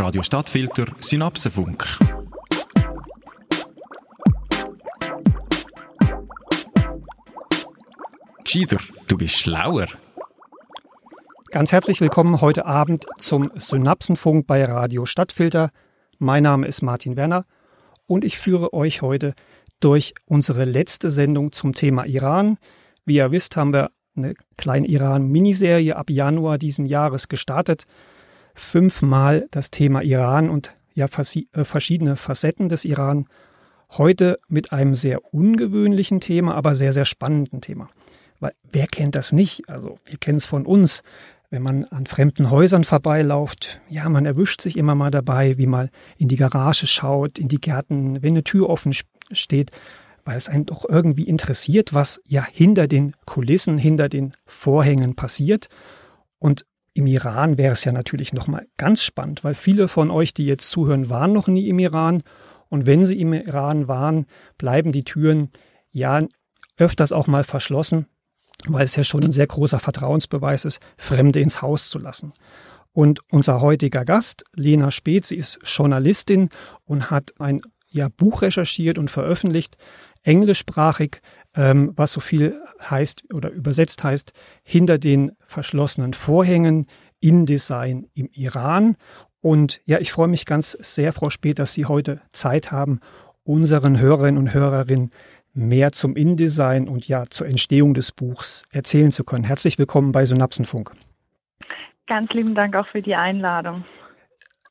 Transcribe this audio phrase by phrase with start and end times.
[0.00, 1.86] Radio Stadtfilter Synapsenfunk.
[8.42, 8.78] Gescheiter,
[9.08, 9.88] du bist schlauer.
[11.50, 15.70] Ganz herzlich willkommen heute Abend zum Synapsenfunk bei Radio Stadtfilter.
[16.18, 17.44] Mein Name ist Martin Werner
[18.06, 19.34] und ich führe euch heute
[19.80, 22.56] durch unsere letzte Sendung zum Thema Iran.
[23.04, 27.84] Wie ihr wisst, haben wir eine kleine Iran-Miniserie ab Januar diesen Jahres gestartet.
[28.60, 33.26] Fünfmal das Thema Iran und ja äh, verschiedene Facetten des Iran.
[33.92, 37.88] Heute mit einem sehr ungewöhnlichen Thema, aber sehr, sehr spannenden Thema.
[38.38, 39.68] Weil wer kennt das nicht?
[39.68, 41.02] Also wir kennen es von uns.
[41.48, 45.90] Wenn man an fremden Häusern vorbeilauft, ja, man erwischt sich immer mal dabei, wie mal
[46.18, 48.92] in die Garage schaut, in die Gärten, wenn eine Tür offen
[49.32, 49.72] steht,
[50.24, 55.68] weil es einen doch irgendwie interessiert, was ja hinter den Kulissen, hinter den Vorhängen passiert.
[56.38, 60.46] Und im Iran wäre es ja natürlich nochmal ganz spannend, weil viele von euch, die
[60.46, 62.22] jetzt zuhören, waren noch nie im Iran.
[62.68, 64.26] Und wenn sie im Iran waren,
[64.58, 65.50] bleiben die Türen
[65.90, 66.20] ja
[66.76, 68.06] öfters auch mal verschlossen
[68.66, 72.32] weil es ja schon ein sehr großer Vertrauensbeweis ist, Fremde ins Haus zu lassen.
[72.92, 76.48] Und unser heutiger Gast, Lena Speth, sie ist Journalistin
[76.84, 79.76] und hat ein ja, Buch recherchiert und veröffentlicht,
[80.22, 81.20] englischsprachig,
[81.54, 86.86] ähm, was so viel heißt oder übersetzt heißt, hinter den verschlossenen Vorhängen,
[87.20, 88.96] InDesign im Iran.
[89.40, 93.00] Und ja, ich freue mich ganz sehr, Frau Speth, dass Sie heute Zeit haben,
[93.42, 95.10] unseren Hörerinnen und Hörerinnen
[95.52, 99.44] mehr zum InDesign und ja zur Entstehung des Buchs erzählen zu können.
[99.44, 100.92] Herzlich willkommen bei Synapsenfunk.
[102.06, 103.84] Ganz lieben Dank auch für die Einladung.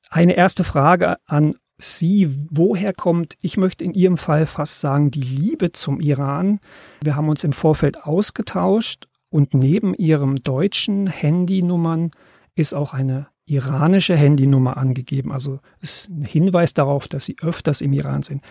[0.10, 2.30] Eine erste Frage an Sie.
[2.52, 6.60] Woher kommt, ich möchte in Ihrem Fall fast sagen, die Liebe zum Iran?
[7.02, 12.12] Wir haben uns im Vorfeld ausgetauscht und neben Ihrem deutschen Handynummern
[12.56, 15.32] ist auch eine iranische Handynummer angegeben.
[15.32, 18.44] Also ist ein Hinweis darauf, dass Sie öfters im Iran sind.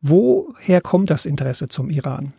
[0.00, 2.34] Woher kommt das Interesse zum Iran?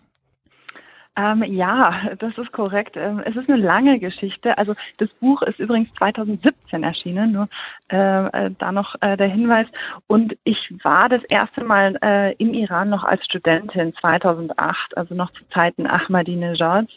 [1.15, 2.97] Ähm, ja, das ist korrekt.
[2.97, 4.57] Ähm, es ist eine lange Geschichte.
[4.57, 7.47] Also das Buch ist übrigens 2017 erschienen, nur
[7.91, 9.67] äh, äh, da noch äh, der Hinweis.
[10.07, 15.31] Und ich war das erste Mal äh, im Iran noch als Studentin 2008, also noch
[15.31, 16.91] zu Zeiten Ahmadinejads,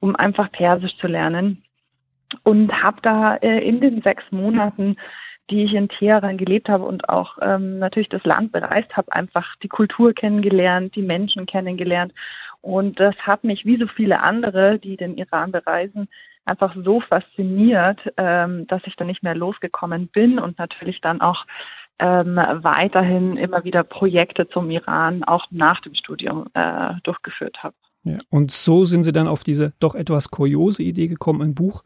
[0.00, 1.62] um einfach Persisch zu lernen.
[2.44, 4.96] Und habe da äh, in den sechs Monaten
[5.50, 9.56] die ich in Teheran gelebt habe und auch ähm, natürlich das Land bereist habe, einfach
[9.56, 12.12] die Kultur kennengelernt, die Menschen kennengelernt.
[12.62, 16.08] Und das hat mich, wie so viele andere, die den Iran bereisen,
[16.44, 21.46] einfach so fasziniert, ähm, dass ich dann nicht mehr losgekommen bin und natürlich dann auch
[21.98, 27.74] ähm, weiterhin immer wieder Projekte zum Iran auch nach dem Studium äh, durchgeführt habe.
[28.04, 31.84] Ja, und so sind Sie dann auf diese doch etwas kuriose Idee gekommen, ein Buch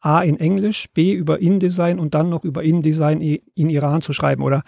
[0.00, 4.42] A in Englisch, B über InDesign und dann noch über InDesign in Iran zu schreiben?
[4.42, 4.62] Oder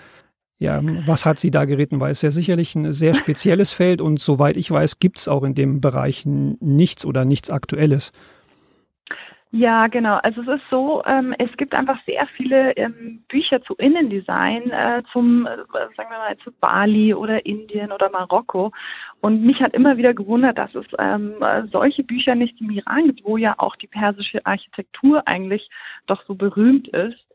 [0.58, 2.00] ja, was hat Sie da geritten?
[2.00, 5.44] Weil es ja sicherlich ein sehr spezielles Feld und soweit ich weiß, gibt es auch
[5.44, 8.12] in dem Bereich nichts oder nichts Aktuelles.
[9.50, 10.16] Ja, genau.
[10.16, 15.02] Also es ist so, ähm, es gibt einfach sehr viele ähm, Bücher zu Innendesign, äh,
[15.10, 15.56] zum, äh,
[15.96, 18.72] sagen wir mal, zu Bali oder Indien oder Marokko.
[19.22, 21.36] Und mich hat immer wieder gewundert, dass es ähm,
[21.72, 25.70] solche Bücher nicht im Iran gibt, wo ja auch die persische Architektur eigentlich
[26.06, 27.26] doch so berühmt ist.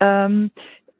[0.00, 0.50] Ähm,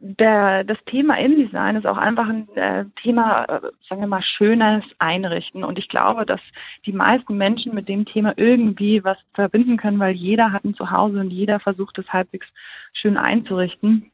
[0.07, 4.85] der, das Thema InDesign ist auch einfach ein äh, Thema, äh, sagen wir mal, schönes
[4.99, 5.65] Einrichten.
[5.65, 6.43] Und ich glaube, dass
[6.85, 11.21] die meisten Menschen mit dem Thema irgendwie was verbinden können, weil jeder hat ein Zuhause
[11.21, 12.47] und jeder versucht es halbwegs
[12.93, 14.13] schön einzurichten.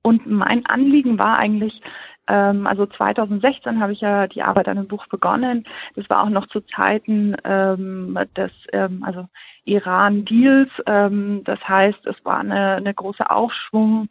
[0.00, 1.82] Und mein Anliegen war eigentlich,
[2.26, 5.64] ähm, also 2016 habe ich ja die Arbeit an dem Buch begonnen.
[5.96, 9.28] Das war auch noch zu Zeiten ähm, des ähm, also
[9.64, 10.70] Iran-Deals.
[10.86, 14.08] Ähm, das heißt, es war eine, eine große Aufschwung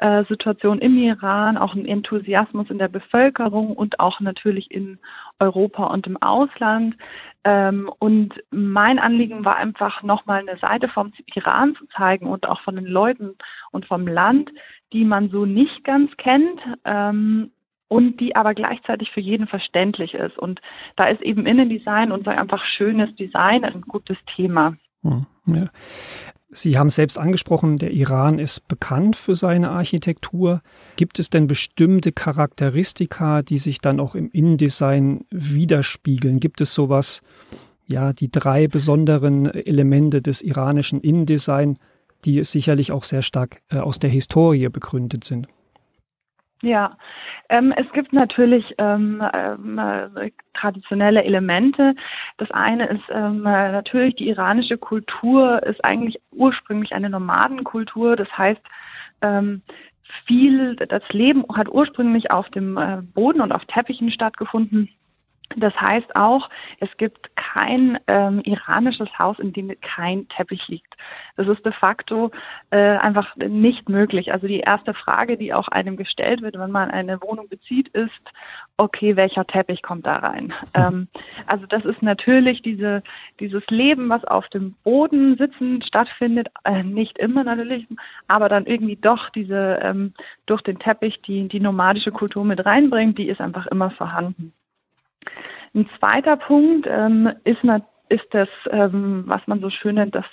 [0.00, 4.98] äh, Situation im Iran, auch ein Enthusiasmus in der Bevölkerung und auch natürlich in
[5.38, 6.96] Europa und im Ausland.
[7.44, 12.62] Ähm, und mein Anliegen war einfach nochmal eine Seite vom Iran zu zeigen und auch
[12.62, 13.36] von den Leuten
[13.72, 14.50] und vom Land,
[14.92, 16.60] die man so nicht ganz kennt.
[16.84, 17.50] Ähm,
[17.88, 20.38] und die aber gleichzeitig für jeden verständlich ist.
[20.38, 20.60] Und
[20.94, 24.76] da ist eben Innendesign und einfach schönes Design ein gutes Thema.
[25.02, 25.66] Hm, ja.
[26.52, 30.62] Sie haben selbst angesprochen, der Iran ist bekannt für seine Architektur.
[30.96, 36.40] Gibt es denn bestimmte Charakteristika, die sich dann auch im Innendesign widerspiegeln?
[36.40, 37.22] Gibt es sowas,
[37.86, 41.78] ja, die drei besonderen Elemente des iranischen Innendesign,
[42.24, 45.46] die sicherlich auch sehr stark äh, aus der Historie begründet sind?
[46.62, 46.98] Ja,
[47.48, 51.94] ähm, es gibt natürlich ähm, ähm, äh, traditionelle Elemente.
[52.36, 58.14] Das eine ist ähm, natürlich die iranische Kultur ist eigentlich ursprünglich eine Nomadenkultur.
[58.14, 58.60] Das heißt,
[59.22, 59.62] ähm,
[60.26, 64.90] viel, das Leben hat ursprünglich auf dem äh, Boden und auf Teppichen stattgefunden.
[65.56, 66.48] Das heißt auch,
[66.78, 70.96] es gibt kein ähm, iranisches Haus, in dem kein Teppich liegt.
[71.36, 72.30] Das ist de facto
[72.70, 74.32] äh, einfach nicht möglich.
[74.32, 78.32] Also die erste Frage, die auch einem gestellt wird, wenn man eine Wohnung bezieht, ist,
[78.76, 80.52] okay, welcher Teppich kommt da rein?
[80.72, 81.08] Ähm,
[81.46, 83.02] also das ist natürlich diese,
[83.40, 87.88] dieses Leben, was auf dem Boden sitzen stattfindet, äh, nicht immer natürlich,
[88.28, 90.14] aber dann irgendwie doch diese ähm,
[90.46, 94.52] durch den Teppich die, die nomadische Kultur mit reinbringt, die ist einfach immer vorhanden.
[95.74, 97.62] Ein zweiter Punkt ähm, ist,
[98.08, 100.26] ist das, ähm, was man so schön nennt, das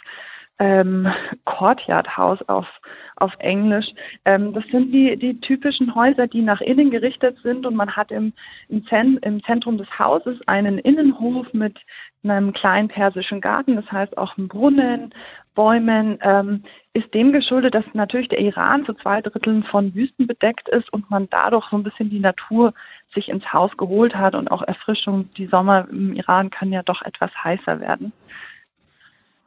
[0.60, 1.07] ähm,
[1.45, 2.68] Courtyard House auf,
[3.16, 3.88] auf Englisch.
[4.25, 8.12] Ähm, das sind die, die typischen Häuser, die nach innen gerichtet sind und man hat
[8.12, 8.34] im,
[8.69, 11.80] im, Zen, im Zentrum des Hauses einen Innenhof mit
[12.24, 15.13] einem kleinen persischen Garten, das heißt auch ein Brunnen,
[15.57, 16.62] Bäumen, ähm,
[16.94, 21.09] ist dem geschuldet, dass natürlich der Iran zu zwei Dritteln von Wüsten bedeckt ist und
[21.09, 22.75] man dadurch so ein bisschen die Natur
[23.12, 25.33] sich ins Haus geholt hat und auch Erfrischung.
[25.33, 28.13] Die Sommer im Iran kann ja doch etwas heißer werden.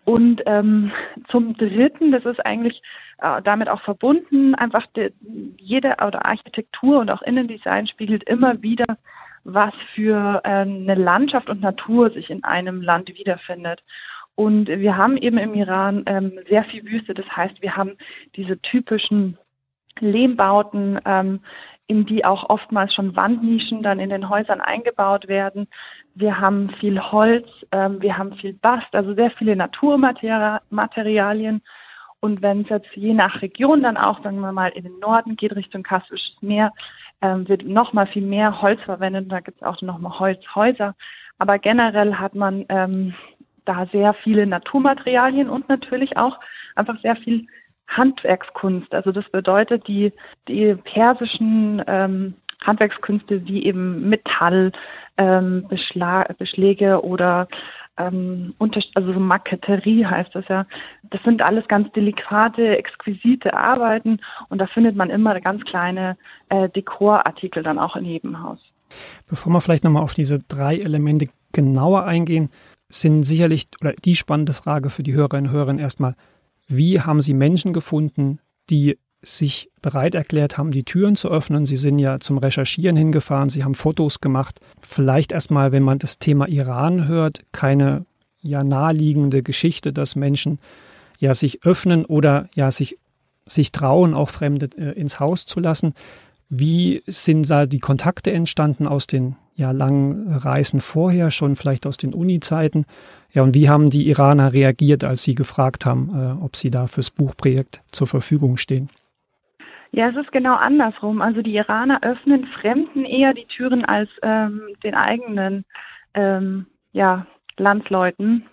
[0.05, 0.91] Und ähm,
[1.29, 2.83] zum Dritten, das ist eigentlich
[3.19, 5.13] äh, damit auch verbunden, einfach die,
[5.59, 8.99] jede oder Architektur und auch Innendesign spiegelt immer wieder,
[9.45, 13.85] was für äh, eine Landschaft und Natur sich in einem Land wiederfindet.
[14.35, 17.15] Und wir haben eben im Iran ähm, sehr viel Wüste.
[17.15, 17.97] Das heißt, wir haben
[18.37, 19.39] diese typischen
[19.99, 21.41] Lehmbauten, ähm,
[21.87, 25.67] in die auch oftmals schon Wandnischen dann in den Häusern eingebaut werden.
[26.15, 31.63] Wir haben viel Holz, ähm, wir haben viel Bast, also sehr viele Naturmaterialien.
[32.21, 35.37] Und wenn es jetzt je nach Region dann auch, sagen wir mal, in den Norden
[35.37, 36.73] geht, Richtung Kaspisches Meer,
[37.23, 39.33] ähm, wird noch mal viel mehr Holz verwendet.
[39.33, 40.95] Da gibt es auch noch mal Holzhäuser.
[41.39, 43.15] Aber generell hat man ähm,
[43.71, 46.41] da sehr viele Naturmaterialien und natürlich auch
[46.75, 47.47] einfach sehr viel
[47.87, 48.93] Handwerkskunst.
[48.93, 50.13] Also das bedeutet, die,
[50.49, 54.73] die persischen ähm, Handwerkskünste wie eben Metall,
[55.17, 55.67] ähm,
[57.03, 57.49] oder
[57.97, 60.67] ähm, also so Marketerie heißt das ja.
[61.05, 64.19] Das sind alles ganz delikate, exquisite Arbeiten
[64.49, 66.17] und da findet man immer ganz kleine
[66.49, 68.61] äh, Dekorartikel dann auch in jedem Haus.
[69.29, 72.51] Bevor wir vielleicht nochmal auf diese drei Elemente genauer eingehen,
[72.91, 76.17] sind sicherlich, oder die spannende Frage für die Hörerinnen und Hörer erstmal,
[76.69, 81.67] wie haben Sie Menschen gefunden, die sich bereit erklärt haben, die Türen zu öffnen.
[81.67, 84.61] Sie sind ja zum Recherchieren hingefahren, Sie haben Fotos gemacht.
[84.81, 88.07] Vielleicht erstmal, wenn man das Thema Iran hört, keine
[88.41, 90.59] ja naheliegende Geschichte, dass Menschen
[91.19, 92.99] ja sich öffnen oder ja sich,
[93.47, 95.93] sich trauen, auch Fremde äh, ins Haus zu lassen.
[96.49, 101.97] Wie sind da die Kontakte entstanden aus den ja, langen Reisen vorher, schon vielleicht aus
[101.97, 102.87] den Uni-Zeiten.
[103.33, 106.89] Ja, und wie haben die Iraner reagiert, als sie gefragt haben, äh, ob sie da
[106.89, 108.91] fürs Buchprojekt zur Verfügung stehen?
[109.93, 111.21] Ja, es ist genau andersrum.
[111.21, 115.65] Also die Iraner öffnen Fremden eher die Türen als ähm, den eigenen
[116.15, 118.47] ähm, ja, Landsleuten.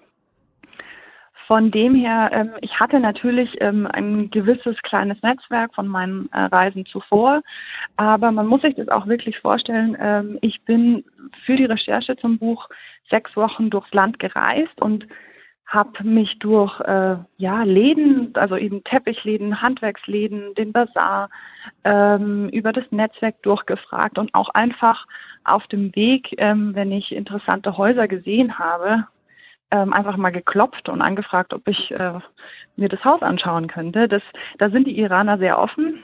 [1.48, 6.42] Von dem her, ähm, ich hatte natürlich ähm, ein gewisses kleines Netzwerk von meinen äh,
[6.42, 7.42] Reisen zuvor,
[7.96, 9.96] aber man muss sich das auch wirklich vorstellen.
[9.98, 11.06] Ähm, ich bin
[11.46, 12.68] für die Recherche zum Buch
[13.10, 15.08] sechs Wochen durchs Land gereist und
[15.66, 21.30] habe mich durch äh, ja, Läden, also eben Teppichläden, Handwerksläden, den Bazar,
[21.86, 25.08] ähm, über das Netzwerk durchgefragt und auch einfach
[25.46, 29.08] auf dem Weg, ähm, wenn ich interessante Häuser gesehen habe,
[29.72, 32.20] ähm, einfach mal geklopft und angefragt, ob ich äh,
[32.76, 34.08] mir das Haus anschauen könnte.
[34.08, 34.24] Das,
[34.58, 36.04] da sind die Iraner sehr offen.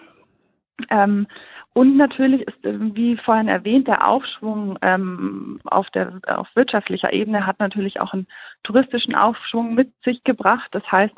[0.89, 1.27] Ähm,
[1.74, 7.46] und natürlich ist, äh, wie vorhin erwähnt, der Aufschwung ähm, auf, der, auf wirtschaftlicher Ebene
[7.46, 8.27] hat natürlich auch einen
[8.63, 10.70] touristischen Aufschwung mit sich gebracht.
[10.72, 11.15] Das heißt,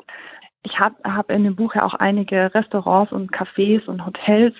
[0.62, 4.54] ich habe hab in dem Buch ja auch einige Restaurants und Cafés und Hotels.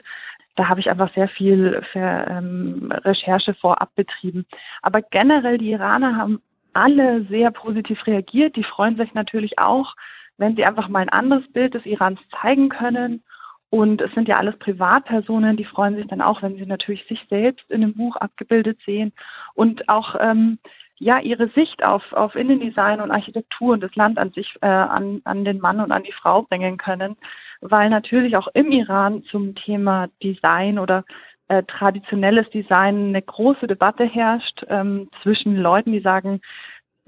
[0.55, 4.47] Da habe ich einfach sehr viel für, ähm, Recherche vorab betrieben.
[4.83, 6.41] Aber generell, die Iraner haben
[6.77, 8.57] alle sehr positiv reagiert.
[8.57, 9.95] Die freuen sich natürlich auch,
[10.37, 13.23] wenn sie einfach mal ein anderes Bild des Irans zeigen können.
[13.71, 17.27] Und es sind ja alles Privatpersonen, die freuen sich dann auch, wenn sie natürlich sich
[17.29, 19.13] selbst in dem Buch abgebildet sehen
[19.55, 20.59] und auch ähm,
[20.99, 25.21] ja ihre Sicht auf, auf Innendesign und Architektur und das Land an sich äh, an,
[25.25, 27.17] an den Mann und an die Frau bringen können,
[27.61, 31.05] weil natürlich auch im Iran zum Thema Design oder
[31.49, 36.41] äh, traditionelles Design eine große Debatte herrscht ähm, zwischen Leuten, die sagen,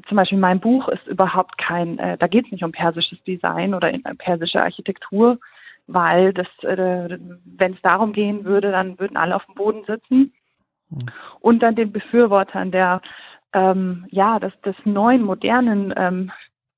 [0.06, 3.74] zum Beispiel mein Buch ist überhaupt kein, äh, da geht es nicht um persisches Design
[3.74, 5.38] oder in, äh, persische Architektur,
[5.86, 10.32] weil das, äh, wenn es darum gehen würde, dann würden alle auf dem Boden sitzen.
[10.90, 11.06] Mhm.
[11.40, 13.00] Und dann den Befürwortern der,
[13.52, 16.30] ähm, ja, des, des neuen, modernen ähm,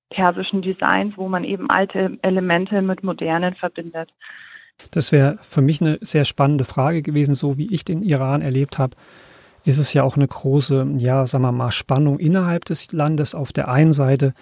[0.08, 4.10] persischen Designs, wo man eben alte Elemente mit modernen verbindet.
[4.90, 8.78] Das wäre für mich eine sehr spannende Frage gewesen, so wie ich den Iran erlebt
[8.78, 8.96] habe.
[9.64, 13.34] Ist es ja auch eine große, ja, sagen wir mal, Spannung innerhalb des Landes.
[13.34, 14.32] Auf der einen Seite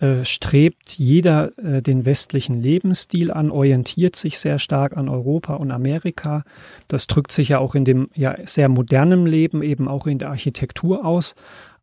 [0.00, 5.72] äh, strebt jeder äh, den westlichen Lebensstil an, orientiert sich sehr stark an Europa und
[5.72, 6.44] Amerika.
[6.86, 10.30] Das drückt sich ja auch in dem ja sehr modernen Leben, eben auch in der
[10.30, 11.34] Architektur aus.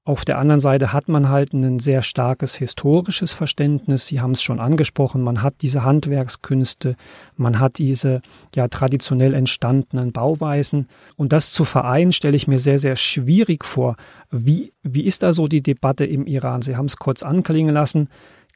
[0.07, 4.05] Auf der anderen Seite hat man halt ein sehr starkes historisches Verständnis.
[4.05, 5.23] Sie haben es schon angesprochen.
[5.23, 6.95] Man hat diese Handwerkskünste,
[7.37, 8.21] man hat diese
[8.53, 10.87] ja traditionell entstandenen Bauweisen.
[11.15, 13.95] Und das zu vereinen, stelle ich mir sehr, sehr schwierig vor.
[14.29, 16.61] Wie, wie ist da so die Debatte im Iran?
[16.61, 18.09] Sie haben es kurz anklingen lassen.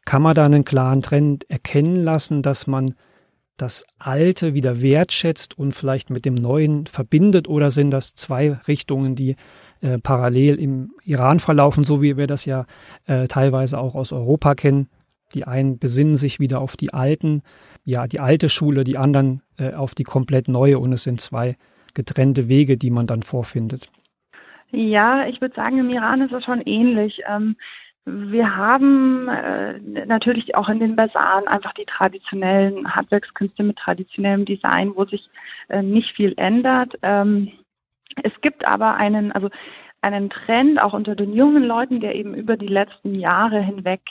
[0.05, 2.93] Kann man da einen klaren Trend erkennen lassen, dass man
[3.57, 7.47] das Alte wieder wertschätzt und vielleicht mit dem Neuen verbindet?
[7.47, 9.35] Oder sind das zwei Richtungen, die
[9.81, 12.65] äh, parallel im Iran verlaufen, so wie wir das ja
[13.05, 14.89] äh, teilweise auch aus Europa kennen.
[15.33, 17.43] Die einen besinnen sich wieder auf die alten,
[17.85, 21.55] ja, die alte Schule, die anderen äh, auf die komplett neue und es sind zwei
[21.93, 23.89] getrennte Wege, die man dann vorfindet.
[24.71, 27.21] Ja, ich würde sagen, im Iran ist es schon ähnlich.
[27.27, 27.55] Ähm,
[28.05, 34.93] wir haben äh, natürlich auch in den Basaren einfach die traditionellen Handwerkskünste mit traditionellem Design,
[34.95, 35.29] wo sich
[35.69, 36.97] äh, nicht viel ändert.
[37.01, 37.51] Ähm,
[38.23, 39.49] es gibt aber einen, also
[40.01, 44.01] einen Trend auch unter den jungen Leuten, der eben über die letzten Jahre hinweg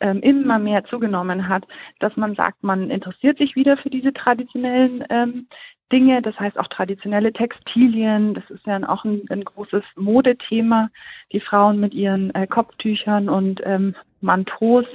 [0.00, 1.66] ähm, immer mehr zugenommen hat,
[1.98, 5.48] dass man sagt, man interessiert sich wieder für diese traditionellen ähm,
[5.92, 10.88] Dinge, das heißt auch traditionelle Textilien, das ist ja auch ein, ein großes Modethema,
[11.32, 14.86] die Frauen mit ihren äh, Kopftüchern und ähm, Manteaus.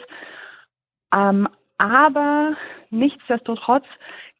[1.13, 2.55] Ähm, aber
[2.89, 3.85] nichtsdestotrotz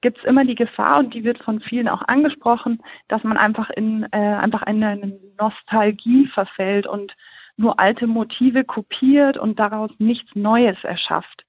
[0.02, 3.70] gibt es immer die Gefahr, und die wird von vielen auch angesprochen, dass man einfach
[3.70, 7.16] in äh, einfach eine Nostalgie verfällt und
[7.58, 11.46] nur alte Motive kopiert und daraus nichts Neues erschafft.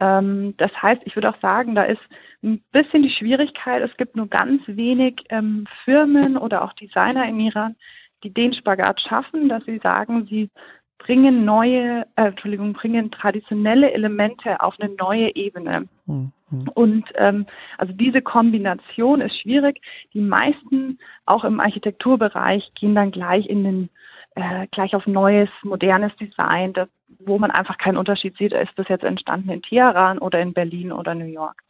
[0.00, 2.02] Ähm, das heißt, ich würde auch sagen, da ist
[2.42, 7.40] ein bisschen die Schwierigkeit, es gibt nur ganz wenig ähm, Firmen oder auch Designer im
[7.40, 7.76] Iran,
[8.22, 10.50] die den Spagat schaffen, dass sie sagen, sie
[10.98, 15.88] bringen neue, äh, Entschuldigung, bringen traditionelle Elemente auf eine neue Ebene.
[16.06, 16.32] Mhm.
[16.74, 19.80] Und ähm, also diese Kombination ist schwierig.
[20.14, 23.90] Die meisten, auch im Architekturbereich, gehen dann gleich in den
[24.34, 26.88] äh, gleich auf neues, modernes Design, das,
[27.18, 30.92] wo man einfach keinen Unterschied sieht, ist das jetzt entstanden in Teheran oder in Berlin
[30.92, 31.62] oder New York.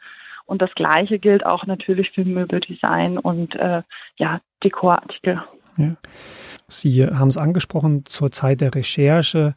[0.45, 3.83] Und das Gleiche gilt auch natürlich für Möbeldesign und äh,
[4.17, 5.43] ja, Dekorartikel.
[5.77, 5.97] Ja.
[6.69, 9.55] Sie haben es angesprochen, zur Zeit der Recherche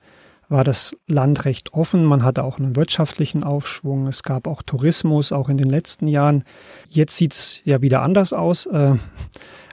[0.48, 2.03] war das Land recht offen.
[2.03, 4.08] Man hatte auch einen wirtschaftlichen Aufschwung.
[4.08, 6.44] Es gab auch Tourismus, auch in den letzten Jahren.
[6.89, 8.65] Jetzt sieht es ja wieder anders aus.
[8.65, 8.96] Äh,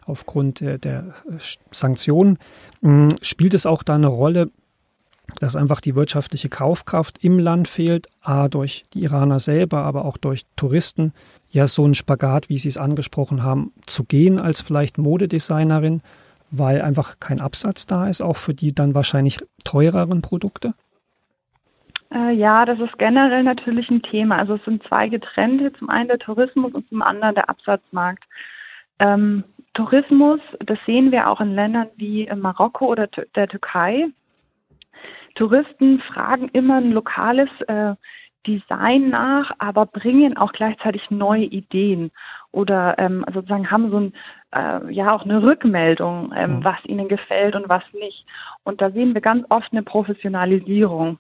[0.08, 1.14] aufgrund der, der
[1.70, 2.38] Sanktionen.
[2.82, 4.50] Hm, spielt es auch da eine Rolle,
[5.38, 10.16] dass einfach die wirtschaftliche Kaufkraft im Land fehlt, a durch die Iraner selber, aber auch
[10.16, 11.12] durch Touristen,
[11.50, 16.00] ja so ein Spagat, wie Sie es angesprochen haben, zu gehen als vielleicht Modedesignerin
[16.50, 20.74] weil einfach kein Absatz da ist, auch für die dann wahrscheinlich teureren Produkte?
[22.12, 24.36] Äh, ja, das ist generell natürlich ein Thema.
[24.36, 28.24] Also es sind zwei getrennte, zum einen der Tourismus und zum anderen der Absatzmarkt.
[28.98, 34.06] Ähm, Tourismus, das sehen wir auch in Ländern wie Marokko oder der Türkei.
[35.34, 37.94] Touristen fragen immer ein lokales äh,
[38.46, 42.10] Design nach, aber bringen auch gleichzeitig neue Ideen
[42.50, 44.12] oder ähm, sozusagen haben so ein,
[44.54, 46.64] äh, ja auch eine Rückmeldung, ähm, mhm.
[46.64, 48.26] was ihnen gefällt und was nicht.
[48.64, 51.18] Und da sehen wir ganz oft eine Professionalisierung.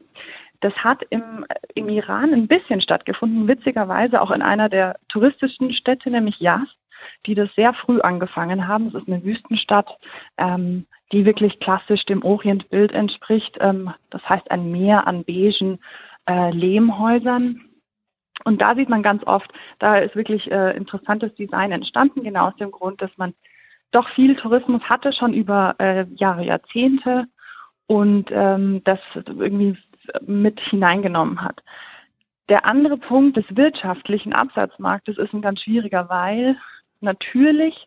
[0.60, 6.10] Das hat im, im Iran ein bisschen stattgefunden, witzigerweise auch in einer der touristischen Städte,
[6.10, 6.68] nämlich Yas,
[7.26, 8.88] die das sehr früh angefangen haben.
[8.88, 9.98] Es ist eine Wüstenstadt,
[10.36, 13.56] ähm, die wirklich klassisch dem Orientbild entspricht.
[13.60, 15.78] Ähm, das heißt ein Meer an beigen
[16.28, 17.67] äh, Lehmhäusern.
[18.44, 22.56] Und da sieht man ganz oft, da ist wirklich äh, interessantes Design entstanden, genau aus
[22.56, 23.34] dem Grund, dass man
[23.90, 27.26] doch viel Tourismus hatte, schon über äh, Jahre, Jahrzehnte
[27.86, 29.76] und ähm, das irgendwie
[30.26, 31.62] mit hineingenommen hat.
[32.48, 36.56] Der andere Punkt des wirtschaftlichen Absatzmarktes ist ein ganz schwieriger, weil
[37.00, 37.86] natürlich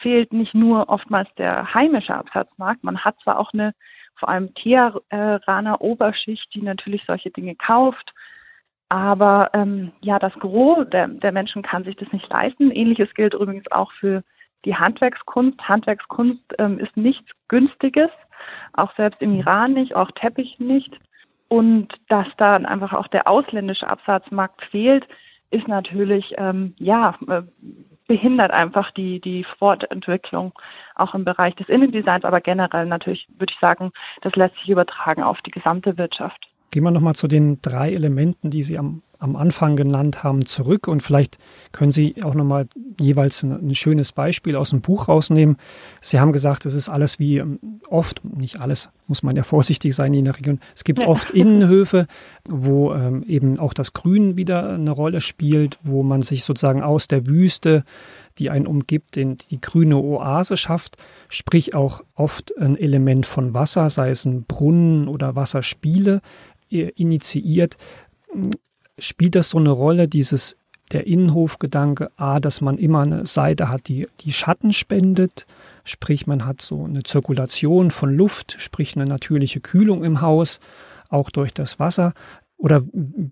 [0.00, 3.72] fehlt nicht nur oftmals der heimische Absatzmarkt, man hat zwar auch eine
[4.14, 8.14] vor allem Teheraner Oberschicht, die natürlich solche Dinge kauft.
[8.88, 12.70] Aber ähm, ja, das Gros der, der Menschen kann sich das nicht leisten.
[12.70, 14.22] Ähnliches gilt übrigens auch für
[14.64, 15.68] die Handwerkskunst.
[15.68, 18.10] Handwerkskunst ähm, ist nichts Günstiges,
[18.72, 21.00] auch selbst im Iran nicht, auch Teppich nicht.
[21.48, 25.06] Und dass dann einfach auch der ausländische Absatzmarkt fehlt,
[25.50, 27.42] ist natürlich ähm, ja äh,
[28.08, 30.52] behindert einfach die, die Fortentwicklung
[30.94, 33.90] auch im Bereich des Innendesigns, aber generell natürlich würde ich sagen,
[34.22, 36.48] das lässt sich übertragen auf die gesamte Wirtschaft.
[36.70, 40.88] Gehen wir nochmal zu den drei Elementen, die Sie am, am Anfang genannt haben, zurück
[40.88, 41.38] und vielleicht
[41.72, 42.66] können Sie auch nochmal
[43.00, 45.56] jeweils ein, ein, schönes Beispiel aus dem Buch rausnehmen.
[46.00, 47.58] Sie haben gesagt, es ist alles wie ähm,
[47.88, 50.60] oft, nicht alles, muss man ja vorsichtig sein in der Region.
[50.74, 51.06] Es gibt ja.
[51.06, 52.06] oft Innenhöfe,
[52.44, 57.06] wo ähm, eben auch das Grün wieder eine Rolle spielt, wo man sich sozusagen aus
[57.06, 57.84] der Wüste
[58.38, 60.96] die einen umgibt, den, die grüne Oase schafft,
[61.28, 66.20] sprich auch oft ein Element von Wasser, sei es ein Brunnen oder Wasserspiele,
[66.70, 67.76] initiiert.
[68.98, 70.56] Spielt das so eine Rolle, dieses
[70.92, 75.46] der Innenhofgedanke, A, dass man immer eine Seite hat, die, die Schatten spendet,
[75.84, 80.60] sprich man hat so eine Zirkulation von Luft, sprich eine natürliche Kühlung im Haus,
[81.08, 82.12] auch durch das Wasser.
[82.58, 82.82] Oder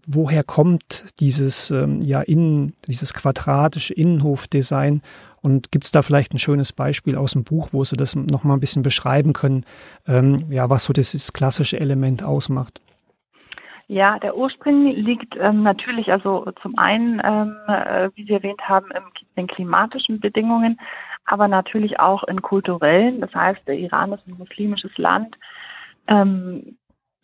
[0.07, 5.03] woher kommt dieses ähm, ja innen, dieses quadratische Innenhofdesign?
[5.41, 8.45] Und gibt es da vielleicht ein schönes Beispiel aus dem Buch, wo Sie das noch
[8.45, 9.65] mal ein bisschen beschreiben können,
[10.07, 12.81] ähm, ja, was so dieses klassische Element ausmacht?
[13.87, 18.91] Ja, der Ursprung liegt ähm, natürlich also zum einen, ähm, äh, wie Sie erwähnt haben,
[18.91, 19.03] in
[19.37, 20.81] den klimatischen Bedingungen,
[21.27, 23.21] aber natürlich auch in kulturellen.
[23.21, 25.37] Das heißt, der Iran ist ein muslimisches Land.
[26.07, 26.77] Ähm,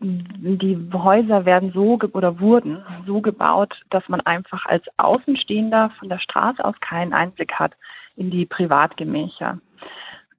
[0.03, 6.19] die Häuser werden so oder wurden so gebaut, dass man einfach als Außenstehender von der
[6.19, 7.73] Straße aus keinen Einblick hat
[8.17, 9.59] in die Privatgemächer.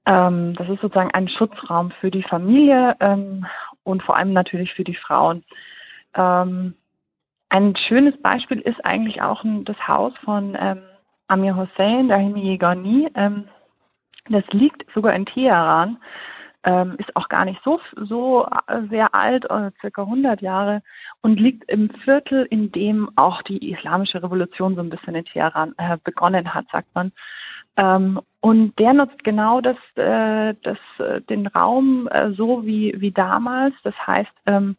[0.04, 3.46] Ähm, das ist sozusagen ein Schutzraum für die Familie ähm,
[3.84, 5.44] und vor allem natürlich für die Frauen.
[6.14, 6.74] Ähm,
[7.48, 10.82] ein schönes Beispiel ist eigentlich auch das Haus von ähm,
[11.28, 13.10] Amir Hossein, Dahimi Yegani.
[13.14, 13.48] Ähm,
[14.28, 15.98] das liegt sogar in Teheran
[16.64, 20.82] ähm, ist auch gar nicht so, so äh, sehr alt, äh, circa 100 Jahre
[21.20, 25.74] und liegt im Viertel, in dem auch die islamische Revolution so ein bisschen in Teheran
[25.78, 27.12] äh, begonnen hat, sagt man.
[27.76, 33.12] Ähm, und der nutzt genau das, äh, das, äh, den Raum äh, so wie, wie
[33.12, 33.74] damals.
[33.82, 34.76] Das heißt, ähm,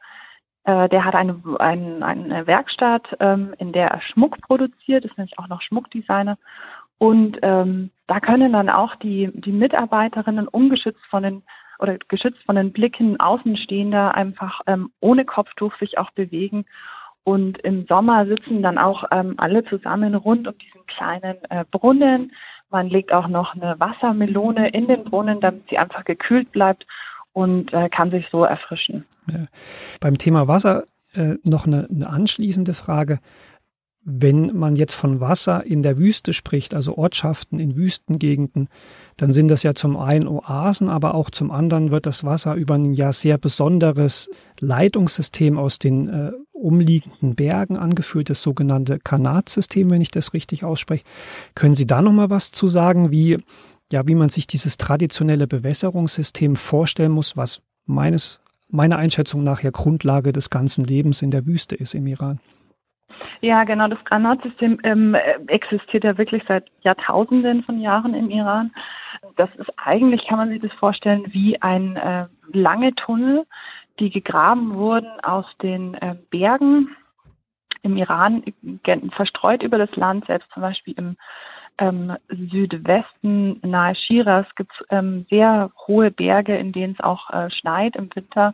[0.66, 5.38] äh, der hat eine, eine, eine Werkstatt, ähm, in der er Schmuck produziert, ist nämlich
[5.38, 6.38] auch noch Schmuckdesigner.
[6.98, 11.44] Und ähm, da können dann auch die, die Mitarbeiterinnen ungeschützt von den
[11.80, 16.66] oder geschützt von den Blicken Außenstehender einfach ähm, ohne Kopftuch sich auch bewegen.
[17.26, 22.34] Und im Sommer sitzen dann auch ähm, alle zusammen rund um diesen kleinen äh, Brunnen.
[22.70, 26.86] Man legt auch noch eine Wassermelone in den Brunnen, damit sie einfach gekühlt bleibt
[27.34, 29.06] und äh, kann sich so erfrischen.
[29.28, 29.48] Ja.
[30.00, 33.20] Beim Thema Wasser äh, noch eine, eine anschließende Frage.
[34.06, 38.68] Wenn man jetzt von Wasser in der Wüste spricht, also Ortschaften in Wüstengegenden,
[39.16, 42.76] dann sind das ja zum einen Oasen, aber auch zum anderen wird das Wasser über
[42.76, 50.02] ein ja sehr besonderes Leitungssystem aus den äh, umliegenden Bergen angeführt, das sogenannte Kanatsystem, wenn
[50.02, 51.04] ich das richtig ausspreche.
[51.56, 53.38] Können Sie da noch mal was zu sagen, wie
[53.94, 59.70] ja, wie man sich dieses traditionelle Bewässerungssystem vorstellen muss, was meines meiner Einschätzung nach ja
[59.70, 62.40] Grundlage des ganzen Lebens in der Wüste ist im Iran?
[63.42, 63.88] Ja, genau.
[63.88, 68.72] Das Granatsystem ähm, existiert ja wirklich seit Jahrtausenden von Jahren im Iran.
[69.36, 73.46] Das ist eigentlich, kann man sich das vorstellen, wie ein äh, lange Tunnel,
[74.00, 76.90] die gegraben wurden aus den äh, Bergen
[77.84, 78.44] im Iran,
[79.12, 81.16] verstreut über das Land, selbst zum Beispiel im
[81.78, 87.50] ähm, Südwesten nahe Shiraz gibt es ähm, sehr hohe Berge, in denen es auch äh,
[87.50, 88.54] schneit im Winter.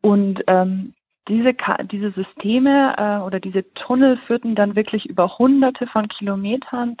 [0.00, 0.94] Und ähm,
[1.28, 1.54] diese,
[1.84, 6.96] diese Systeme äh, oder diese Tunnel führten dann wirklich über hunderte von Kilometern.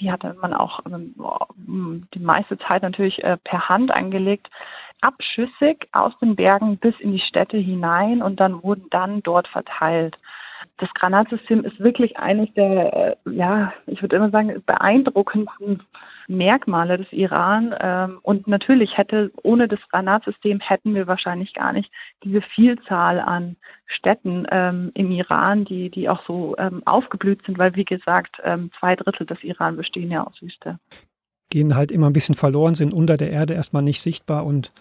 [0.00, 4.50] Die hatte man auch ähm, die meiste Zeit natürlich äh, per Hand angelegt,
[5.00, 10.18] abschüssig aus den Bergen bis in die Städte hinein und dann wurden dann dort verteilt
[10.78, 15.82] das Granatsystem ist wirklich eines der, äh, ja, ich würde immer sagen, beeindruckendsten
[16.28, 17.74] Merkmale des Iran.
[17.80, 23.56] Ähm, und natürlich hätte, ohne das Granatsystem hätten wir wahrscheinlich gar nicht diese Vielzahl an
[23.86, 28.40] Städten ähm, im Iran, die, die auch so ähm, aufgeblüht sind, weil, wie gesagt,
[28.78, 30.78] zwei Drittel des Iran bestehen ja aus Wüste.
[31.50, 34.72] Gehen halt immer ein bisschen verloren, sind unter der Erde erstmal nicht sichtbar und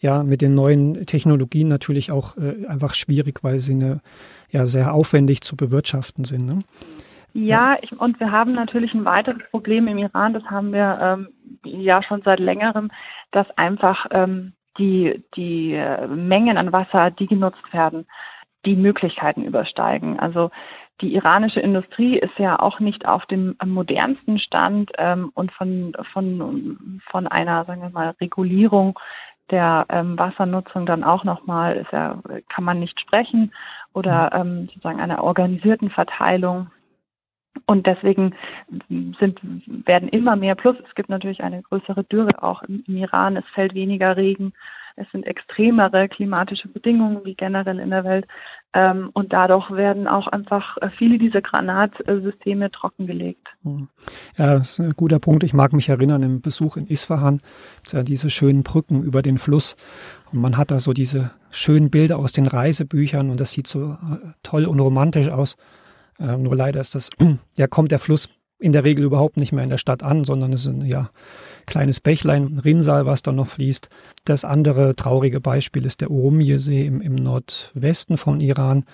[0.00, 4.00] ja, mit den neuen Technologien natürlich auch äh, einfach schwierig, weil sie eine
[4.50, 6.42] ja sehr aufwendig zu bewirtschaften sind.
[6.42, 6.60] Ne?
[7.32, 11.28] Ja, ich, und wir haben natürlich ein weiteres Problem im Iran, das haben wir ähm,
[11.64, 12.90] ja schon seit längerem,
[13.32, 18.06] dass einfach ähm, die, die äh, Mengen an Wasser, die genutzt werden,
[18.64, 20.18] die Möglichkeiten übersteigen.
[20.20, 20.50] Also
[21.00, 27.00] die iranische Industrie ist ja auch nicht auf dem modernsten Stand ähm, und von, von,
[27.10, 28.98] von einer, sagen wir mal, Regulierung
[29.50, 33.52] der ähm, Wassernutzung dann auch nochmal, ist ja, kann man nicht sprechen
[33.92, 34.40] oder mhm.
[34.40, 36.70] ähm, sozusagen einer organisierten Verteilung.
[37.66, 38.34] Und deswegen
[38.88, 39.40] sind,
[39.86, 43.46] werden immer mehr, plus es gibt natürlich eine größere Dürre auch im, im Iran, es
[43.50, 44.54] fällt weniger Regen.
[44.96, 48.26] Es sind extremere klimatische Bedingungen wie generell in der Welt.
[48.72, 53.48] Ähm, und dadurch werden auch einfach viele dieser Granatsysteme trockengelegt.
[53.62, 53.88] Hm.
[54.36, 55.42] Ja, das ist ein guter Punkt.
[55.42, 57.40] Ich mag mich erinnern, im Besuch in Isfahan,
[57.90, 59.76] ja diese schönen Brücken über den Fluss.
[60.32, 63.92] Und man hat da so diese schönen Bilder aus den Reisebüchern und das sieht so
[63.92, 63.96] äh,
[64.42, 65.56] toll und romantisch aus.
[66.18, 67.10] Äh, nur leider ist das,
[67.56, 68.28] ja, kommt der Fluss
[68.58, 71.10] in der Regel überhaupt nicht mehr in der Stadt an, sondern es ist ein ja,
[71.66, 73.88] kleines Bächlein, ein Rinnsal, was da noch fließt.
[74.24, 78.84] Das andere traurige Beispiel ist der Urumje-See im, im Nordwesten von Iran.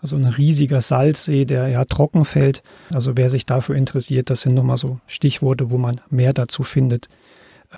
[0.00, 2.62] Also ein riesiger Salzsee, der ja trocken fällt.
[2.92, 7.08] Also wer sich dafür interessiert, das sind nochmal so Stichworte, wo man mehr dazu findet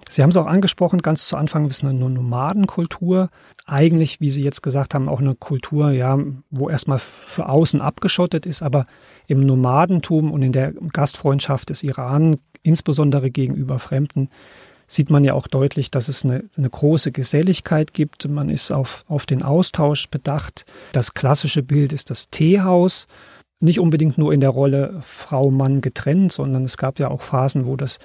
[0.09, 3.31] Sie haben es auch angesprochen, ganz zu Anfang ist eine Nomadenkultur.
[3.67, 6.19] Eigentlich, wie Sie jetzt gesagt haben, auch eine Kultur, ja,
[6.51, 8.87] wo erstmal für außen abgeschottet ist, aber
[9.27, 14.31] im Nomadentum und in der Gastfreundschaft des Iran, insbesondere gegenüber Fremden,
[14.87, 18.29] sieht man ja auch deutlich, dass es eine, eine große Geselligkeit gibt.
[18.29, 20.65] Man ist auf, auf den Austausch bedacht.
[20.93, 23.09] Das klassische Bild ist das Teehaus
[23.67, 27.67] nicht unbedingt nur in der Rolle Frau, Mann getrennt, sondern es gab ja auch Phasen,
[27.67, 27.99] wo das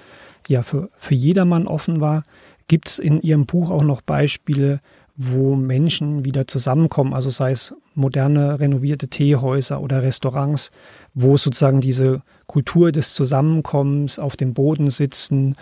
[0.48, 2.24] ja für, für jedermann offen war.
[2.68, 4.80] Gibt es in Ihrem Buch auch noch Beispiele,
[5.16, 10.70] wo Menschen wieder zusammenkommen, also sei es moderne, renovierte Teehäuser oder Restaurants,
[11.14, 15.56] wo sozusagen diese Kultur des Zusammenkommens auf dem Boden sitzen,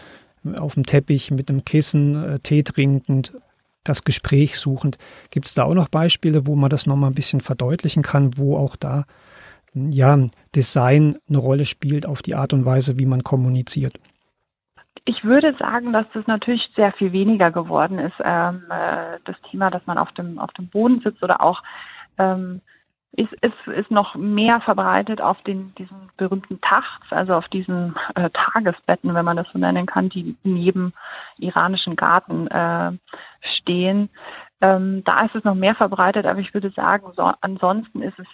[0.56, 3.34] auf dem Teppich mit einem Kissen, äh, Tee trinkend,
[3.84, 4.98] das Gespräch suchend.
[5.30, 8.56] Gibt es da auch noch Beispiele, wo man das nochmal ein bisschen verdeutlichen kann, wo
[8.56, 9.04] auch da
[9.74, 10.18] ja,
[10.54, 13.98] Design eine Rolle spielt auf die Art und Weise, wie man kommuniziert?
[15.04, 19.70] Ich würde sagen, dass das natürlich sehr viel weniger geworden ist, ähm, äh, das Thema,
[19.70, 21.62] dass man auf dem, auf dem Boden sitzt oder auch
[22.18, 22.60] ähm,
[23.12, 28.30] ist, ist, ist noch mehr verbreitet auf den, diesen berühmten Tachts, also auf diesen äh,
[28.30, 30.92] Tagesbetten, wenn man das so nennen kann, die jedem
[31.38, 32.92] iranischen Garten äh,
[33.40, 34.10] stehen.
[34.60, 38.28] Ähm, da ist es noch mehr verbreitet, aber ich würde sagen, so, ansonsten ist es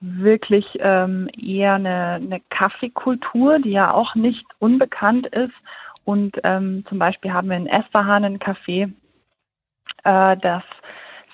[0.00, 5.54] wirklich ähm, eher eine, eine Kaffeekultur, die ja auch nicht unbekannt ist.
[6.04, 8.92] Und ähm, zum Beispiel haben wir in Esfahan ein Café,
[10.04, 10.64] äh, das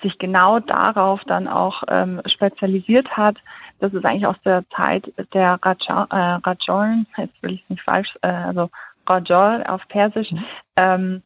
[0.01, 3.37] sich genau darauf dann auch ähm, spezialisiert hat.
[3.79, 8.15] Das ist eigentlich aus der Zeit der Rajolen, äh, jetzt will ich es nicht falsch,
[8.21, 8.69] äh, also
[9.07, 10.43] Rajol auf Persisch, mhm.
[10.75, 11.23] ähm,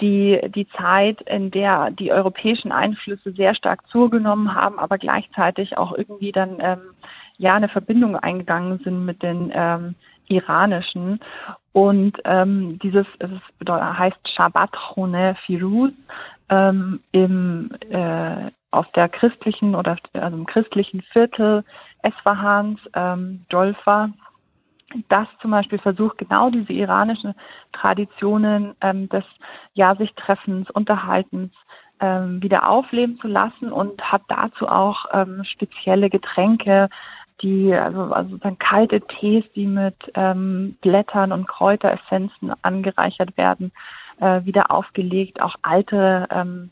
[0.00, 5.92] die, die Zeit, in der die europäischen Einflüsse sehr stark zugenommen haben, aber gleichzeitig auch
[5.96, 6.80] irgendwie dann ähm,
[7.38, 9.94] ja eine Verbindung eingegangen sind mit den ähm,
[10.28, 11.20] iranischen.
[11.72, 13.30] Und ähm, dieses es
[13.68, 15.92] heißt Shabbat Chone Firuz
[16.48, 21.64] ähm, im, äh, auf der christlichen oder also im christlichen Viertel
[22.02, 24.10] Esfahans, ähm, Dolfa
[25.08, 27.34] das zum Beispiel versucht, genau diese iranischen
[27.72, 29.24] Traditionen ähm, des
[29.74, 31.52] ja, sich Treffens, Unterhaltens
[32.00, 36.88] ähm, wieder aufleben zu lassen und hat dazu auch ähm, spezielle Getränke,
[37.42, 43.72] die, also, also dann kalte Tees, die mit ähm, Blättern und Kräuteressenzen angereichert werden,
[44.20, 46.70] äh, wieder aufgelegt, auch alte ähm,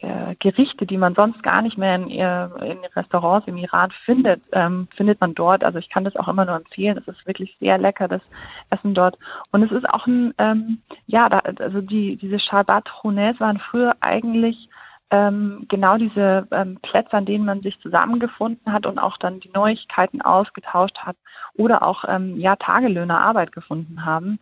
[0.00, 4.88] äh, Gerichte, die man sonst gar nicht mehr in, in Restaurants im Iran findet, ähm,
[4.94, 5.64] findet man dort.
[5.64, 6.98] Also ich kann das auch immer nur empfehlen.
[6.98, 8.22] Es ist wirklich sehr lecker, das
[8.70, 9.18] Essen dort.
[9.52, 13.96] Und es ist auch ein, ähm, ja, da, also die, diese Shabbat Hunes waren früher
[14.00, 14.68] eigentlich
[15.10, 19.50] ähm, genau diese ähm, Plätze, an denen man sich zusammengefunden hat und auch dann die
[19.54, 21.16] Neuigkeiten ausgetauscht hat
[21.54, 24.38] oder auch ähm, ja Tagelöhner Arbeit gefunden haben.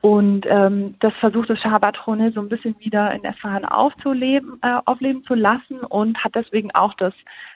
[0.00, 5.24] Und ähm, das versucht das Schabatrone so ein bisschen wieder in Esfahan aufzuleben, äh, aufleben
[5.24, 7.12] zu lassen und hat deswegen auch das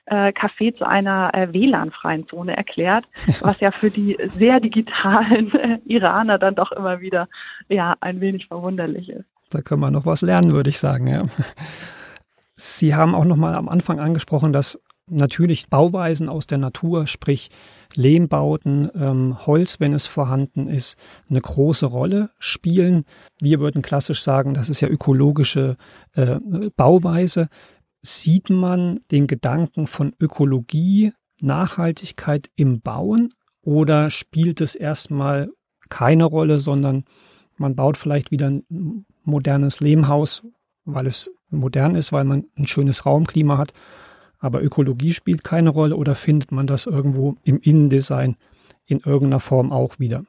[0.07, 3.07] äh, Café zu einer äh, WLAN-freien Zone erklärt,
[3.41, 7.29] was ja für die sehr digitalen äh, Iraner dann doch immer wieder
[7.69, 9.25] ja ein wenig verwunderlich ist.
[9.49, 11.07] Da können wir noch was lernen, würde ich sagen.
[11.07, 11.23] Ja.
[12.57, 14.79] Sie haben auch noch mal am Anfang angesprochen, dass
[15.09, 17.51] natürlich Bauweisen aus der Natur, sprich
[17.95, 20.97] Lehmbauten, ähm, Holz, wenn es vorhanden ist,
[21.29, 23.05] eine große Rolle spielen.
[23.41, 25.77] Wir würden klassisch sagen, das ist ja ökologische
[26.15, 26.39] äh,
[26.77, 27.49] Bauweise.
[28.03, 35.51] Sieht man den Gedanken von Ökologie, Nachhaltigkeit im Bauen oder spielt es erstmal
[35.89, 37.05] keine Rolle, sondern
[37.57, 40.43] man baut vielleicht wieder ein modernes Lehmhaus,
[40.85, 43.73] weil es modern ist, weil man ein schönes Raumklima hat
[44.45, 48.37] aber Ökologie spielt keine Rolle oder findet man das irgendwo im Innendesign
[48.87, 50.25] in irgendeiner Form auch wieder?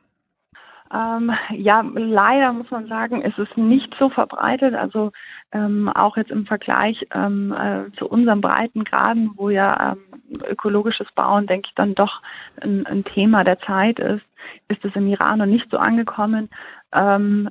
[0.94, 4.76] Ähm, ja, leider muss man sagen, ist es nicht so verbreitet.
[4.76, 5.12] Also
[5.52, 11.48] ähm, auch jetzt im Vergleich ähm, äh, zu unseren Breitengraden, wo ja ähm, ökologisches Bauen,
[11.48, 12.22] denke ich, dann doch
[12.62, 14.26] ein, ein, Thema der Zeit ist,
[14.68, 16.50] ist es im Iran noch nicht so angekommen.
[16.94, 17.50] Ähm,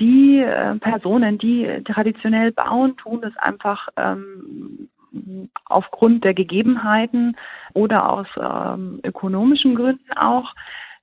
[0.00, 4.88] die äh, Personen, die traditionell bauen, tun es einfach ähm,
[5.66, 7.36] aufgrund der Gegebenheiten
[7.74, 10.54] oder aus ähm, ökonomischen Gründen auch.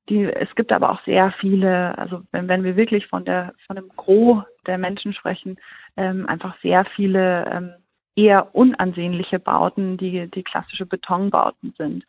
[0.09, 3.75] Die, es gibt aber auch sehr viele, also wenn, wenn wir wirklich von der von
[3.75, 5.57] dem Gros der Menschen sprechen,
[5.97, 7.73] ähm, einfach sehr viele ähm,
[8.15, 12.05] eher unansehnliche Bauten, die, die klassische Betonbauten sind.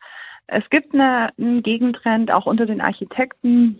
[0.47, 3.79] Es gibt eine, einen Gegentrend auch unter den Architekten,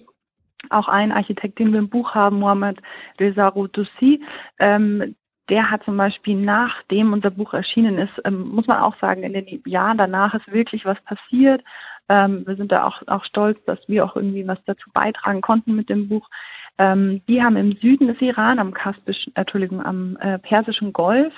[0.69, 2.79] auch ein Architekt, den wir im Buch haben, Mohamed
[3.19, 4.23] Reza Roussi,
[4.59, 5.15] ähm,
[5.51, 9.33] der hat zum Beispiel, nachdem unser Buch erschienen ist, ähm, muss man auch sagen, in
[9.33, 11.61] den Jahren danach ist wirklich was passiert.
[12.07, 15.75] Ähm, wir sind da auch, auch stolz, dass wir auch irgendwie was dazu beitragen konnten
[15.75, 16.29] mit dem Buch.
[16.77, 21.33] Ähm, die haben im Süden des Iran, am Kaspischen, Entschuldigung, am äh, Persischen Golf,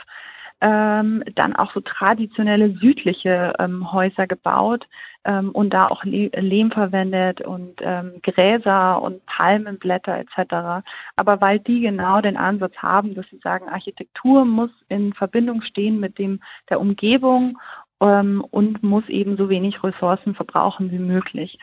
[0.64, 4.88] ähm, dann auch so traditionelle südliche ähm, Häuser gebaut
[5.26, 10.88] ähm, und da auch Le Lehm verwendet und ähm, Gräser und Palmenblätter etc.
[11.18, 16.00] Aber weil die genau den Ansatz haben, dass sie sagen, Architektur muss in Verbindung stehen
[16.00, 17.60] mit dem der Umgebung
[18.00, 21.60] ähm, und muss eben so wenig Ressourcen verbrauchen wie möglich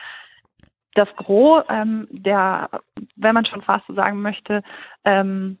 [0.93, 2.69] das Gros ähm, der,
[3.15, 4.61] wenn man schon fast so sagen möchte,
[5.05, 5.57] ähm,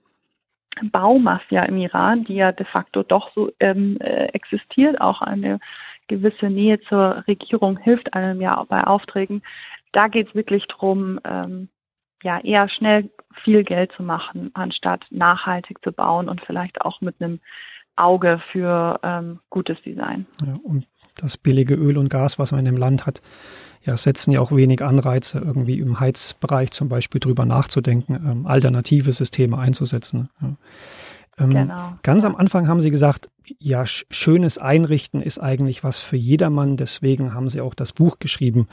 [0.91, 5.59] Baumafia im Iran, die ja de facto doch so ähm, äh, existiert, auch eine
[6.07, 9.43] gewisse Nähe zur Regierung hilft einem ja bei Aufträgen.
[9.91, 11.69] Da geht es wirklich darum, ähm,
[12.23, 13.09] ja, eher schnell
[13.43, 17.39] viel Geld zu machen, anstatt nachhaltig zu bauen und vielleicht auch mit einem
[17.95, 20.25] Auge für ähm, gutes Design.
[20.45, 23.21] Ja, und das billige Öl und Gas, was man in dem Land hat,
[23.83, 29.11] ja, setzen ja auch wenig Anreize, irgendwie im Heizbereich zum Beispiel drüber nachzudenken, ähm, alternative
[29.11, 30.29] Systeme einzusetzen.
[30.41, 30.55] Ja.
[31.39, 31.93] Ähm, genau.
[32.03, 36.77] Ganz am Anfang haben Sie gesagt, ja, schönes Einrichten ist eigentlich was für jedermann.
[36.77, 38.67] Deswegen haben Sie auch das Buch geschrieben.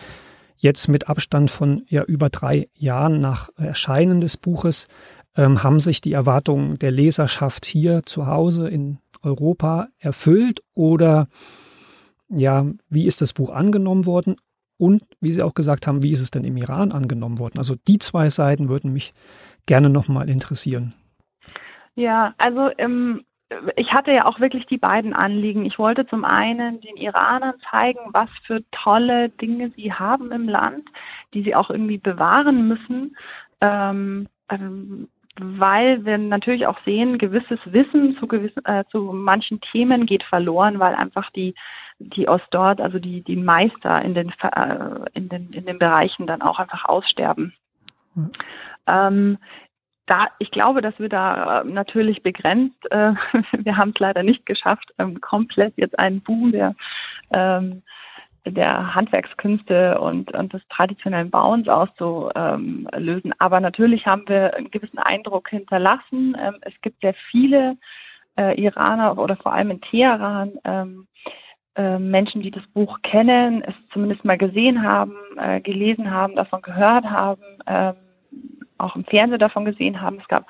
[0.56, 4.88] Jetzt mit Abstand von ja über drei Jahren nach Erscheinen des Buches
[5.36, 11.28] ähm, haben sich die Erwartungen der Leserschaft hier zu Hause in Europa erfüllt oder
[12.28, 14.36] ja, wie ist das Buch angenommen worden
[14.78, 17.58] und wie Sie auch gesagt haben, wie ist es denn im Iran angenommen worden?
[17.58, 19.12] Also die zwei Seiten würden mich
[19.66, 20.94] gerne nochmal interessieren.
[21.94, 23.24] Ja, also ähm,
[23.76, 25.64] ich hatte ja auch wirklich die beiden Anliegen.
[25.64, 30.88] Ich wollte zum einen den Iranern zeigen, was für tolle Dinge sie haben im Land,
[31.34, 33.16] die sie auch irgendwie bewahren müssen.
[33.60, 35.08] Ähm, ähm,
[35.40, 40.78] weil wir natürlich auch sehen, gewisses Wissen zu, gewissen, äh, zu manchen Themen geht verloren,
[40.80, 41.54] weil einfach die,
[41.98, 46.26] die aus dort, also die, die Meister in den, äh, in, den, in den Bereichen
[46.26, 47.54] dann auch einfach aussterben.
[48.14, 48.32] Mhm.
[48.86, 49.38] Ähm,
[50.06, 53.12] da, ich glaube, dass wir da äh, natürlich begrenzt, äh,
[53.52, 56.74] wir haben es leider nicht geschafft, ähm, komplett jetzt einen Boom der
[57.32, 57.82] ähm,
[58.46, 63.34] der Handwerkskünste und, und des traditionellen Bauens auszulösen.
[63.38, 66.36] Aber natürlich haben wir einen gewissen Eindruck hinterlassen.
[66.40, 67.76] Ähm, es gibt sehr viele
[68.38, 71.47] äh, Iraner oder vor allem in Teheran ähm, äh,
[71.98, 77.04] Menschen, die das Buch kennen, es zumindest mal gesehen haben, äh, gelesen haben, davon gehört
[77.04, 77.94] haben, ähm,
[78.78, 80.18] auch im Fernsehen davon gesehen haben.
[80.18, 80.46] Es gab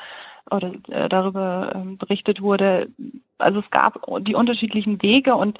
[0.51, 2.89] oder äh, darüber ähm, berichtet wurde.
[3.39, 5.59] Also es gab die unterschiedlichen Wege und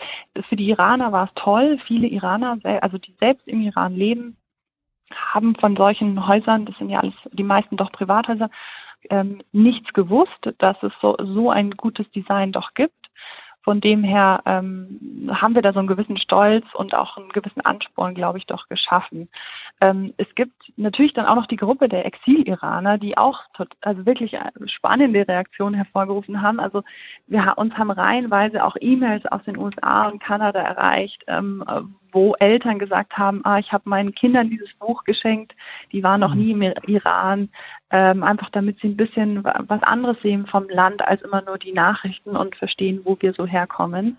[0.49, 1.79] für die Iraner war es toll.
[1.87, 4.37] Viele Iraner, also die selbst im Iran leben,
[5.15, 8.51] haben von solchen Häusern, das sind ja alles die meisten doch Privathäuser,
[9.11, 13.11] ähm, nichts gewusst, dass es so, so ein gutes Design doch gibt.
[13.69, 17.61] Von dem her ähm, haben wir da so einen gewissen Stolz und auch einen gewissen
[17.61, 19.29] Ansporn, glaube ich, doch geschaffen.
[19.83, 24.07] Ähm, es gibt natürlich dann auch noch die Gruppe der Exil-Iraner, die auch tot, also
[24.07, 26.61] wirklich spannende Reaktionen hervorgerufen haben.
[26.61, 26.83] Also
[27.27, 31.63] wir uns haben reihenweise auch E-Mails aus den USA und Kanada erreicht, ähm,
[32.13, 35.55] wo Eltern gesagt haben, ah, ich habe meinen Kindern dieses Buch geschenkt,
[35.93, 36.41] die waren noch mhm.
[36.41, 37.49] nie im Iran,
[37.91, 41.73] ähm, einfach damit sie ein bisschen was anderes sehen vom Land als immer nur die
[41.73, 44.17] Nachrichten und verstehen, wo wir so herkommen.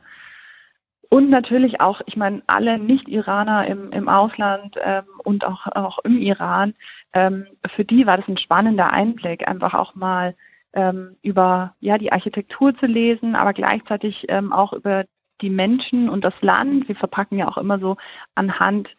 [1.12, 6.20] Und natürlich auch, ich meine, alle Nicht-Iraner im, im Ausland ähm, und auch, auch im
[6.20, 6.76] Iran,
[7.14, 10.36] ähm, für die war das ein spannender Einblick, einfach auch mal
[10.74, 15.06] ähm, über ja, die Architektur zu lesen, aber gleichzeitig ähm, auch über
[15.42, 16.88] die Menschen und das Land.
[16.88, 17.98] Wir verpacken ja auch immer so
[18.36, 18.90] anhand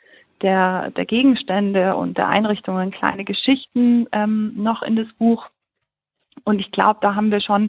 [0.43, 5.49] der, der Gegenstände und der Einrichtungen kleine Geschichten ähm, noch in das Buch.
[6.45, 7.69] Und ich glaube, da haben wir schon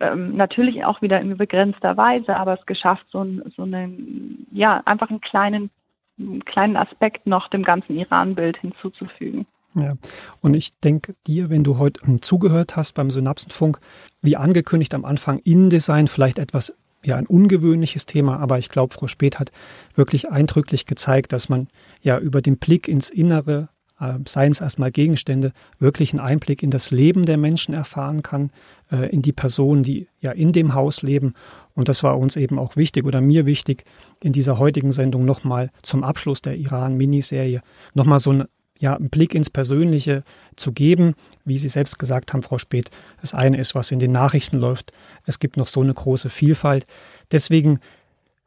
[0.00, 5.10] ähm, natürlich auch wieder in begrenzter Weise, aber es geschafft, so, so einen, ja, einfach
[5.10, 5.70] einen kleinen,
[6.18, 9.46] einen kleinen Aspekt noch dem ganzen Iran-Bild hinzuzufügen.
[9.74, 9.92] Ja,
[10.40, 13.78] und ich denke dir, wenn du heute zugehört hast beim Synapsenfunk,
[14.22, 16.74] wie angekündigt am Anfang, InDesign vielleicht etwas
[17.04, 19.52] ja ein ungewöhnliches Thema, aber ich glaube, Frau Speth hat
[19.94, 21.68] wirklich eindrücklich gezeigt, dass man
[22.02, 23.68] ja über den Blick ins Innere
[24.00, 28.50] äh, seien es erstmal Gegenstände, wirklich einen Einblick in das Leben der Menschen erfahren kann,
[28.90, 31.34] äh, in die Personen, die ja in dem Haus leben.
[31.74, 33.84] Und das war uns eben auch wichtig oder mir wichtig,
[34.22, 37.62] in dieser heutigen Sendung nochmal zum Abschluss der Iran-Miniserie
[37.94, 38.44] nochmal so ein
[38.78, 40.22] ja, einen Blick ins Persönliche
[40.56, 41.14] zu geben.
[41.44, 44.92] Wie Sie selbst gesagt haben, Frau Speth, das eine ist, was in den Nachrichten läuft.
[45.24, 46.86] Es gibt noch so eine große Vielfalt.
[47.32, 47.80] Deswegen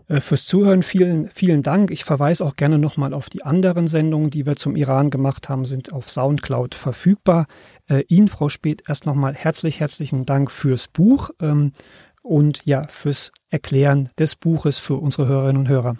[0.09, 1.91] äh, fürs Zuhören vielen, vielen Dank.
[1.91, 5.65] Ich verweise auch gerne nochmal auf die anderen Sendungen, die wir zum Iran gemacht haben,
[5.65, 7.47] sind auf Soundcloud verfügbar.
[7.87, 11.71] Äh, Ihnen, Frau Speth, erst nochmal herzlich, herzlichen Dank fürs Buch ähm,
[12.21, 15.97] und ja, fürs Erklären des Buches für unsere Hörerinnen und Hörer.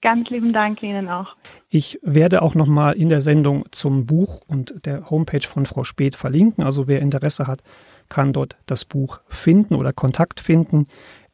[0.00, 1.36] Ganz lieben Dank Ihnen auch.
[1.68, 6.14] Ich werde auch nochmal in der Sendung zum Buch und der Homepage von Frau Speth
[6.14, 6.64] verlinken.
[6.64, 7.62] Also wer Interesse hat,
[8.08, 10.86] kann dort das Buch finden oder Kontakt finden.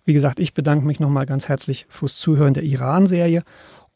[0.07, 3.43] Wie gesagt, ich bedanke mich nochmal ganz herzlich fürs Zuhören der Iran-Serie.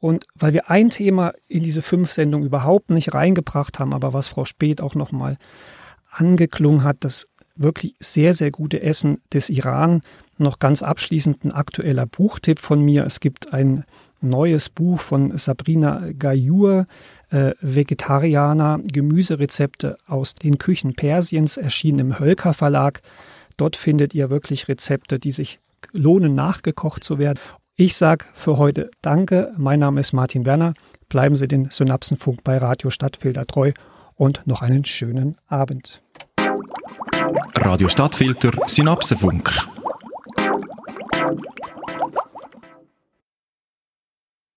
[0.00, 4.28] Und weil wir ein Thema in diese fünf Sendungen überhaupt nicht reingebracht haben, aber was
[4.28, 5.38] Frau Speth auch nochmal
[6.10, 10.02] angeklungen hat, das wirklich sehr, sehr gute Essen des Iran.
[10.36, 13.04] Noch ganz abschließend ein aktueller Buchtipp von mir.
[13.04, 13.84] Es gibt ein
[14.20, 16.86] neues Buch von Sabrina Gayour,
[17.30, 23.00] äh, Vegetarianer, Gemüserezepte aus den Küchen Persiens, erschienen im Hölker Verlag.
[23.56, 25.60] Dort findet ihr wirklich Rezepte, die sich
[25.92, 27.38] lohnen, nachgekocht zu werden.
[27.76, 29.52] Ich sage für heute Danke.
[29.56, 30.74] Mein Name ist Martin Werner.
[31.08, 33.72] Bleiben Sie den Synapsenfunk bei Radio Stadtfilter treu
[34.16, 36.02] und noch einen schönen Abend.
[37.54, 39.52] Radio Stadtfilter Synapsenfunk.